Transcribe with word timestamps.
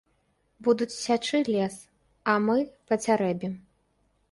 Будуць 0.67 0.93
сячы 1.05 1.41
лес, 1.51 1.77
а 2.33 2.37
мы 2.49 2.57
пацярэбім. 2.91 3.57